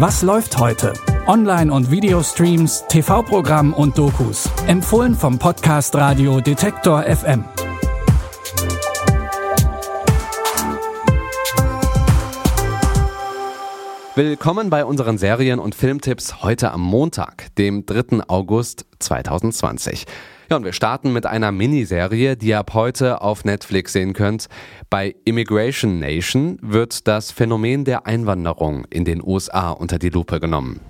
Was 0.00 0.22
läuft 0.22 0.58
heute? 0.58 0.92
Online- 1.26 1.72
und 1.72 1.90
Videostreams, 1.90 2.84
TV-Programm 2.88 3.74
und 3.74 3.98
Dokus. 3.98 4.48
Empfohlen 4.68 5.16
vom 5.16 5.40
Podcast 5.40 5.92
Radio 5.96 6.40
Detektor 6.40 7.02
FM. 7.02 7.44
Willkommen 14.14 14.70
bei 14.70 14.84
unseren 14.84 15.18
Serien- 15.18 15.58
und 15.58 15.74
Filmtipps 15.74 16.44
heute 16.44 16.70
am 16.70 16.82
Montag, 16.82 17.52
dem 17.56 17.84
3. 17.84 18.20
August 18.28 18.86
2020. 19.00 20.06
Ja, 20.50 20.56
und 20.56 20.64
wir 20.64 20.72
starten 20.72 21.12
mit 21.12 21.26
einer 21.26 21.52
Miniserie, 21.52 22.34
die 22.34 22.48
ihr 22.48 22.58
ab 22.60 22.72
heute 22.72 23.20
auf 23.20 23.44
Netflix 23.44 23.92
sehen 23.92 24.14
könnt. 24.14 24.46
Bei 24.88 25.14
Immigration 25.26 25.98
Nation 25.98 26.58
wird 26.62 27.06
das 27.06 27.30
Phänomen 27.30 27.84
der 27.84 28.06
Einwanderung 28.06 28.86
in 28.88 29.04
den 29.04 29.22
USA 29.22 29.72
unter 29.72 29.98
die 29.98 30.08
Lupe 30.08 30.40
genommen. 30.40 30.80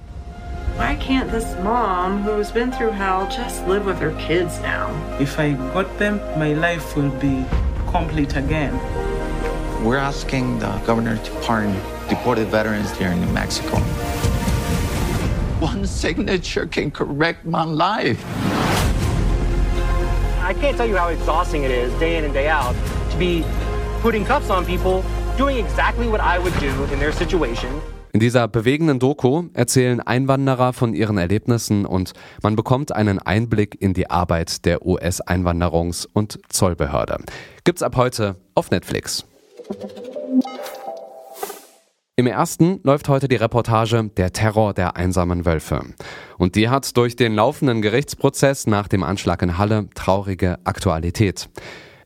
Why 0.77 0.95
can't 0.95 1.29
this 1.33 1.57
mom, 1.65 2.25
who's 2.25 2.53
been 2.53 2.71
through 2.71 2.93
hell, 2.93 3.27
just 3.27 3.67
live 3.67 3.85
with 3.85 3.99
her 4.01 4.13
kids 4.13 4.61
now? 4.63 4.91
If 5.19 5.37
I 5.41 5.57
got 5.75 5.87
them, 5.99 6.21
my 6.39 6.55
life 6.55 6.95
will 6.95 7.11
be 7.19 7.45
complete 7.91 8.37
again. 8.37 8.79
We're 9.83 9.99
asking 9.99 10.61
the 10.61 10.71
governor 10.87 11.17
to 11.17 11.31
pardon 11.45 11.75
deported 12.09 12.47
veterans 12.47 12.97
here 12.97 13.11
in 13.11 13.21
New 13.21 13.33
Mexico. 13.33 13.79
One 15.59 15.85
signature 15.85 16.67
can 16.67 16.93
correct 16.93 17.45
my 17.45 17.65
life. 17.65 18.25
Can't 20.61 20.77
tell 20.77 20.89
you 20.89 20.97
how 20.97 21.09
exhausting 21.09 21.63
it 21.63 21.71
is 21.71 21.93
day 22.01 22.19
in 22.19 22.25
and 22.25 22.35
day 22.35 22.49
out 22.49 22.75
to 23.13 23.17
be 23.17 23.45
putting 24.03 24.25
cuffs 24.25 24.51
on 24.51 24.65
people, 24.65 25.05
doing 25.37 25.57
exactly 25.57 26.09
what 26.09 26.21
I 26.21 26.39
would 26.39 26.53
do 26.59 26.67
in 26.93 26.99
their 26.99 27.13
situation. 27.13 27.71
In 28.13 28.19
dieser 28.21 28.49
bewegenden 28.49 28.99
Doku 28.99 29.45
erzählen 29.53 30.01
Einwanderer 30.01 30.73
von 30.73 30.95
ihren 30.95 31.17
Erlebnissen 31.19 31.87
und 31.87 32.13
man 32.43 32.57
bekommt 32.57 32.91
einen 32.91 33.21
Einblick 33.21 33.81
in 33.81 33.95
die 33.95 34.11
Arbeit 34.11 34.65
der 34.65 34.85
US-Einwanderungs- 34.85 36.09
und 36.13 36.41
Zollbehörde. 36.49 37.19
Gibt's 37.63 37.83
ab 37.83 37.95
heute 37.95 38.35
auf 38.57 38.73
Netflix. 38.73 39.25
Im 42.19 42.27
ersten 42.27 42.81
läuft 42.83 43.09
heute 43.09 43.29
die 43.29 43.37
Reportage 43.37 44.11
Der 44.17 44.33
Terror 44.33 44.75
der 44.75 44.97
einsamen 44.97 45.45
Wölfe. 45.45 45.85
Und 46.37 46.57
die 46.57 46.69
hat 46.69 46.97
durch 46.97 47.15
den 47.15 47.33
laufenden 47.33 47.81
Gerichtsprozess 47.81 48.67
nach 48.67 48.89
dem 48.89 49.05
Anschlag 49.05 49.41
in 49.41 49.57
Halle 49.57 49.89
traurige 49.95 50.59
Aktualität. 50.65 51.49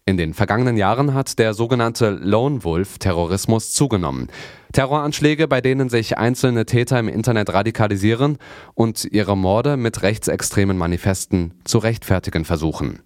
In 0.05 0.19
den 0.19 0.35
vergangenen 0.35 0.77
Jahren 0.77 1.15
hat 1.15 1.39
der 1.39 1.55
sogenannte 1.55 2.11
Lone 2.11 2.63
Wolf 2.63 2.99
Terrorismus 2.99 3.73
zugenommen. 3.73 4.29
Terroranschläge, 4.75 5.49
bei 5.49 5.63
denen 5.63 5.89
sich 5.89 6.19
einzelne 6.19 6.67
Täter 6.67 7.01
im 7.01 7.09
Internet 7.09 7.51
radikalisieren 7.55 8.37
und 8.75 9.07
ihre 9.07 9.35
Morde 9.35 9.79
mit 9.79 10.03
rechtsextremen 10.03 10.77
Manifesten 10.77 11.55
zu 11.65 11.79
rechtfertigen 11.79 12.45
versuchen. 12.45 12.99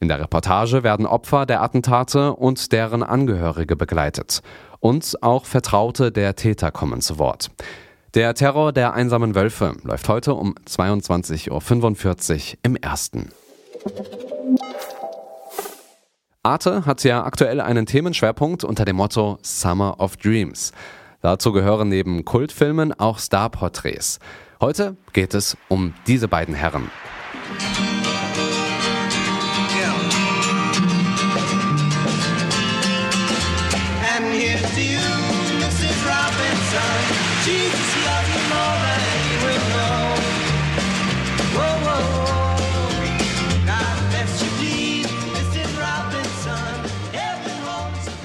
In 0.00 0.08
der 0.08 0.20
Reportage 0.20 0.84
werden 0.84 1.06
Opfer 1.06 1.44
der 1.44 1.60
Attentate 1.60 2.32
und 2.32 2.72
deren 2.72 3.02
Angehörige 3.02 3.74
begleitet. 3.74 4.42
Und 4.80 5.22
auch 5.22 5.44
Vertraute 5.44 6.12
der 6.12 6.36
Täter 6.36 6.70
kommen 6.70 7.00
zu 7.00 7.18
Wort. 7.18 7.50
Der 8.14 8.34
Terror 8.34 8.72
der 8.72 8.94
einsamen 8.94 9.34
Wölfe 9.34 9.76
läuft 9.82 10.08
heute 10.08 10.34
um 10.34 10.54
22.45 10.66 12.52
Uhr 12.52 12.58
im 12.62 12.76
ersten. 12.76 13.30
Arte 16.42 16.86
hat 16.86 17.04
ja 17.04 17.24
aktuell 17.24 17.60
einen 17.60 17.84
Themenschwerpunkt 17.84 18.64
unter 18.64 18.84
dem 18.84 18.96
Motto 18.96 19.38
Summer 19.42 20.00
of 20.00 20.16
Dreams. 20.16 20.72
Dazu 21.20 21.52
gehören 21.52 21.88
neben 21.88 22.24
Kultfilmen 22.24 22.98
auch 22.98 23.18
Starporträts. 23.18 24.18
Heute 24.60 24.96
geht 25.12 25.34
es 25.34 25.56
um 25.68 25.94
diese 26.06 26.28
beiden 26.28 26.54
Herren. 26.54 26.90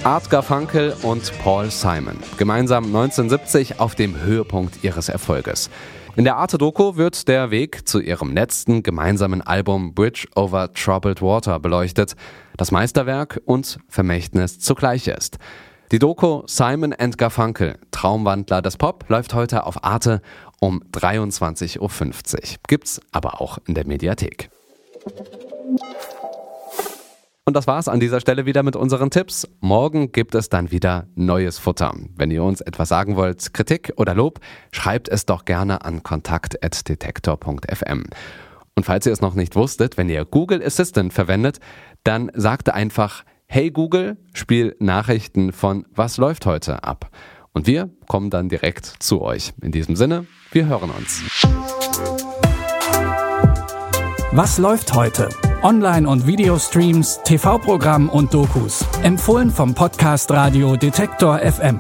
Art 0.04 0.30
Garfunkel 0.30 0.94
und 1.02 1.32
Paul 1.40 1.72
Simon. 1.72 2.18
Gemeinsam 2.38 2.84
1970 2.88 3.80
auf 3.80 3.96
dem 3.96 4.20
Höhepunkt 4.20 4.84
ihres 4.84 5.08
Erfolges. 5.08 5.70
In 6.18 6.26
der 6.26 6.36
Arte-Doku 6.36 6.98
wird 6.98 7.30
der 7.30 7.52
Weg 7.52 7.88
zu 7.88 8.02
ihrem 8.02 8.34
letzten 8.34 8.84
gemeinsamen 8.84 9.42
Album 9.42 9.94
Bridge 9.94 10.28
over 10.36 10.74
Troubled 10.74 11.22
Water 11.22 11.58
beleuchtet, 11.58 12.18
das 12.58 12.72
Meisterwerk 12.72 13.42
und 13.46 13.80
Vermächtnis 13.88 14.60
zugleich 14.60 15.08
ist. 15.08 15.38
Die 15.94 16.00
Doku 16.00 16.44
Simon 16.48 16.92
and 16.92 17.18
Garfunkel, 17.18 17.78
Traumwandler 18.04 18.62
des 18.62 18.76
Pop, 18.76 19.06
läuft 19.08 19.34
heute 19.34 19.66
auf 19.66 19.86
Arte 19.86 20.22
um 20.60 20.84
23.50 20.92 21.80
Uhr. 21.80 21.90
Gibt's 22.68 23.00
aber 23.14 23.40
auch 23.40 23.60
in 23.66 23.76
der 23.76 23.88
Mediathek. 23.88 24.50
Und 27.46 27.56
das 27.56 27.66
war's 27.66 27.88
an 27.88 28.02
dieser 28.02 28.20
Stelle 28.20 28.46
wieder 28.46 28.62
mit 28.62 28.76
unseren 28.76 29.10
Tipps. 29.10 29.48
Morgen 29.62 30.12
gibt 30.12 30.36
es 30.36 30.50
dann 30.50 30.70
wieder 30.70 31.08
neues 31.16 31.60
Futter. 31.60 31.94
Wenn 32.18 32.30
ihr 32.30 32.44
uns 32.44 32.60
etwas 32.60 32.90
sagen 32.90 33.16
wollt, 33.16 33.54
Kritik 33.54 33.94
oder 33.96 34.14
Lob, 34.14 34.42
schreibt 34.74 35.08
es 35.08 35.26
doch 35.26 35.46
gerne 35.46 35.86
an 35.86 36.04
kontakt.detektor.fm. 36.04 38.04
Und 38.76 38.84
falls 38.84 39.06
ihr 39.06 39.14
es 39.14 39.22
noch 39.22 39.36
nicht 39.36 39.56
wusstet, 39.56 39.96
wenn 39.96 40.10
ihr 40.10 40.26
Google 40.26 40.62
Assistant 40.62 41.14
verwendet, 41.14 41.62
dann 42.04 42.30
sagt 42.34 42.70
einfach 42.70 43.24
Hey 43.46 43.72
Google, 43.72 44.18
spiel 44.34 44.76
Nachrichten 44.80 45.54
von 45.54 45.86
Was 45.96 46.18
läuft 46.18 46.46
heute 46.46 46.84
ab. 46.84 47.10
Und 47.54 47.68
wir 47.68 47.90
kommen 48.08 48.30
dann 48.30 48.50
direkt 48.50 48.86
zu 49.00 49.22
euch. 49.22 49.54
In 49.62 49.72
diesem 49.72 49.96
Sinne, 49.96 50.26
wir 50.52 50.66
hören 50.66 50.90
uns. 50.90 51.22
Was 54.32 54.58
läuft 54.58 54.96
heute? 54.96 55.30
Online- 55.62 56.10
und 56.10 56.26
Videostreams, 56.26 57.22
TV-Programm 57.24 58.10
und 58.10 58.34
Dokus. 58.34 58.86
Empfohlen 59.04 59.52
vom 59.52 59.76
Podcast 59.76 60.32
Radio 60.32 60.76
Detektor 60.76 61.40
FM. 61.40 61.80